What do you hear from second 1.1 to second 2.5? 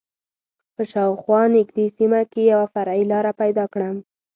خوا نږدې سیمه کې